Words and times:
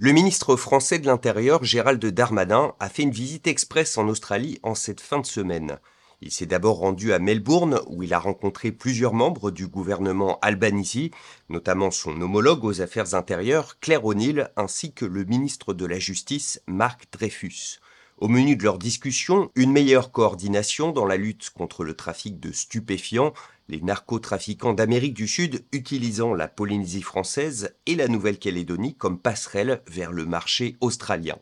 Le 0.00 0.10
ministre 0.10 0.56
français 0.56 0.98
de 0.98 1.06
l'Intérieur, 1.06 1.62
Gérald 1.62 2.04
Darmanin, 2.04 2.74
a 2.80 2.88
fait 2.88 3.04
une 3.04 3.12
visite 3.12 3.46
express 3.46 3.96
en 3.96 4.08
Australie 4.08 4.58
en 4.64 4.74
cette 4.74 5.00
fin 5.00 5.20
de 5.20 5.26
semaine. 5.26 5.78
Il 6.20 6.32
s'est 6.32 6.46
d'abord 6.46 6.78
rendu 6.78 7.12
à 7.12 7.20
Melbourne, 7.20 7.80
où 7.86 8.02
il 8.02 8.12
a 8.12 8.18
rencontré 8.18 8.72
plusieurs 8.72 9.14
membres 9.14 9.52
du 9.52 9.68
gouvernement 9.68 10.40
Albanese, 10.42 11.10
notamment 11.48 11.92
son 11.92 12.20
homologue 12.20 12.64
aux 12.64 12.80
affaires 12.80 13.14
intérieures, 13.14 13.78
Claire 13.78 14.04
O'Neill, 14.04 14.50
ainsi 14.56 14.92
que 14.92 15.04
le 15.04 15.24
ministre 15.24 15.74
de 15.74 15.86
la 15.86 16.00
Justice, 16.00 16.60
Marc 16.66 17.04
Dreyfus. 17.12 17.78
Au 18.18 18.26
menu 18.26 18.56
de 18.56 18.64
leur 18.64 18.78
discussion, 18.78 19.52
une 19.54 19.70
meilleure 19.70 20.10
coordination 20.10 20.90
dans 20.90 21.06
la 21.06 21.16
lutte 21.16 21.50
contre 21.50 21.84
le 21.84 21.94
trafic 21.94 22.40
de 22.40 22.50
stupéfiants, 22.50 23.32
les 23.68 23.80
narcotrafiquants 23.80 24.74
d'Amérique 24.74 25.14
du 25.14 25.28
Sud 25.28 25.64
utilisant 25.72 26.34
la 26.34 26.48
Polynésie 26.48 27.02
française 27.02 27.74
et 27.86 27.94
la 27.94 28.08
Nouvelle-Calédonie 28.08 28.94
comme 28.94 29.18
passerelle 29.18 29.82
vers 29.88 30.12
le 30.12 30.26
marché 30.26 30.76
australien. 30.80 31.38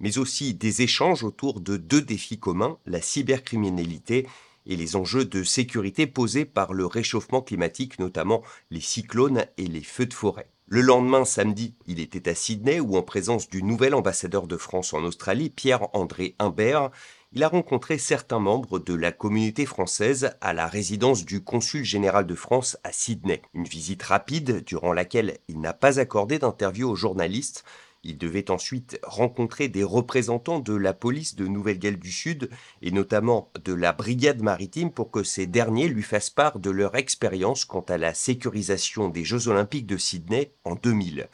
Mais 0.00 0.18
aussi 0.18 0.54
des 0.54 0.82
échanges 0.82 1.24
autour 1.24 1.60
de 1.60 1.76
deux 1.76 2.02
défis 2.02 2.38
communs, 2.38 2.78
la 2.86 3.00
cybercriminalité 3.00 4.26
et 4.66 4.76
les 4.76 4.96
enjeux 4.96 5.24
de 5.24 5.42
sécurité 5.42 6.06
posés 6.06 6.44
par 6.44 6.72
le 6.72 6.86
réchauffement 6.86 7.42
climatique, 7.42 7.98
notamment 7.98 8.42
les 8.70 8.80
cyclones 8.80 9.46
et 9.58 9.66
les 9.66 9.82
feux 9.82 10.06
de 10.06 10.14
forêt. 10.14 10.48
Le 10.66 10.80
lendemain, 10.80 11.26
samedi, 11.26 11.74
il 11.86 12.00
était 12.00 12.30
à 12.30 12.34
Sydney 12.34 12.80
où, 12.80 12.96
en 12.96 13.02
présence 13.02 13.50
du 13.50 13.62
nouvel 13.62 13.94
ambassadeur 13.94 14.46
de 14.46 14.56
France 14.56 14.94
en 14.94 15.04
Australie, 15.04 15.50
Pierre-André 15.50 16.36
Imbert, 16.38 16.90
il 17.36 17.42
a 17.42 17.48
rencontré 17.48 17.98
certains 17.98 18.38
membres 18.38 18.78
de 18.78 18.94
la 18.94 19.10
communauté 19.10 19.66
française 19.66 20.36
à 20.40 20.52
la 20.52 20.68
résidence 20.68 21.24
du 21.24 21.42
consul 21.42 21.82
général 21.82 22.28
de 22.28 22.34
France 22.36 22.78
à 22.84 22.92
Sydney. 22.92 23.42
Une 23.54 23.64
visite 23.64 24.04
rapide 24.04 24.62
durant 24.64 24.92
laquelle 24.92 25.38
il 25.48 25.60
n'a 25.60 25.72
pas 25.72 25.98
accordé 25.98 26.38
d'interview 26.38 26.88
aux 26.88 26.94
journalistes, 26.94 27.64
il 28.04 28.18
devait 28.18 28.52
ensuite 28.52 29.00
rencontrer 29.02 29.66
des 29.66 29.82
représentants 29.82 30.60
de 30.60 30.74
la 30.74 30.94
police 30.94 31.34
de 31.34 31.48
Nouvelle-Galles 31.48 31.98
du 31.98 32.12
Sud 32.12 32.50
et 32.82 32.92
notamment 32.92 33.50
de 33.64 33.72
la 33.72 33.92
brigade 33.92 34.40
maritime 34.42 34.92
pour 34.92 35.10
que 35.10 35.24
ces 35.24 35.48
derniers 35.48 35.88
lui 35.88 36.02
fassent 36.02 36.30
part 36.30 36.60
de 36.60 36.70
leur 36.70 36.94
expérience 36.94 37.64
quant 37.64 37.84
à 37.88 37.98
la 37.98 38.14
sécurisation 38.14 39.08
des 39.08 39.24
Jeux 39.24 39.48
olympiques 39.48 39.86
de 39.86 39.96
Sydney 39.96 40.52
en 40.64 40.76
2000. 40.76 41.28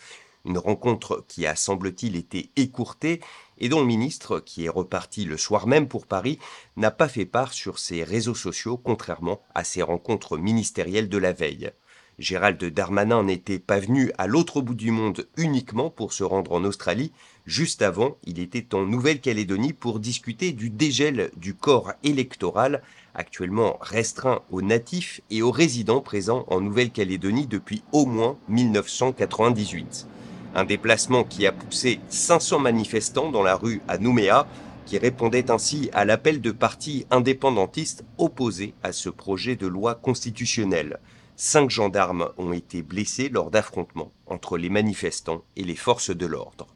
Une 0.46 0.58
rencontre 0.58 1.24
qui 1.28 1.46
a 1.46 1.54
semble-t-il 1.54 2.16
été 2.16 2.50
écourtée 2.56 3.20
et 3.58 3.68
dont 3.68 3.80
le 3.80 3.86
ministre, 3.86 4.40
qui 4.40 4.64
est 4.64 4.70
reparti 4.70 5.26
le 5.26 5.36
soir 5.36 5.66
même 5.66 5.86
pour 5.86 6.06
Paris, 6.06 6.38
n'a 6.76 6.90
pas 6.90 7.08
fait 7.08 7.26
part 7.26 7.52
sur 7.52 7.78
ses 7.78 8.04
réseaux 8.04 8.34
sociaux 8.34 8.78
contrairement 8.78 9.42
à 9.54 9.64
ses 9.64 9.82
rencontres 9.82 10.38
ministérielles 10.38 11.10
de 11.10 11.18
la 11.18 11.32
veille. 11.32 11.72
Gérald 12.18 12.62
Darmanin 12.62 13.22
n'était 13.22 13.58
pas 13.58 13.80
venu 13.80 14.12
à 14.18 14.26
l'autre 14.26 14.60
bout 14.60 14.74
du 14.74 14.90
monde 14.90 15.26
uniquement 15.38 15.88
pour 15.88 16.12
se 16.12 16.22
rendre 16.22 16.52
en 16.52 16.64
Australie. 16.64 17.12
Juste 17.46 17.80
avant, 17.80 18.18
il 18.24 18.38
était 18.38 18.74
en 18.74 18.84
Nouvelle-Calédonie 18.84 19.72
pour 19.72 20.00
discuter 20.00 20.52
du 20.52 20.68
dégel 20.68 21.30
du 21.36 21.54
corps 21.54 21.92
électoral, 22.04 22.82
actuellement 23.14 23.78
restreint 23.80 24.42
aux 24.50 24.60
natifs 24.60 25.22
et 25.30 25.40
aux 25.40 25.50
résidents 25.50 26.02
présents 26.02 26.44
en 26.48 26.60
Nouvelle-Calédonie 26.60 27.46
depuis 27.46 27.82
au 27.92 28.04
moins 28.04 28.36
1998. 28.48 30.06
Un 30.54 30.64
déplacement 30.64 31.22
qui 31.24 31.46
a 31.46 31.52
poussé 31.52 32.00
500 32.08 32.58
manifestants 32.58 33.30
dans 33.30 33.42
la 33.42 33.54
rue 33.54 33.80
à 33.86 33.98
Nouméa, 33.98 34.46
qui 34.84 34.98
répondaient 34.98 35.50
ainsi 35.50 35.88
à 35.92 36.04
l'appel 36.04 36.40
de 36.40 36.50
partis 36.50 37.06
indépendantistes 37.10 38.04
opposés 38.18 38.74
à 38.82 38.92
ce 38.92 39.08
projet 39.08 39.54
de 39.54 39.68
loi 39.68 39.94
constitutionnelle. 39.94 40.98
Cinq 41.36 41.70
gendarmes 41.70 42.30
ont 42.36 42.52
été 42.52 42.82
blessés 42.82 43.28
lors 43.28 43.50
d'affrontements 43.50 44.12
entre 44.26 44.58
les 44.58 44.68
manifestants 44.68 45.44
et 45.56 45.62
les 45.62 45.76
forces 45.76 46.10
de 46.10 46.26
l'ordre. 46.26 46.66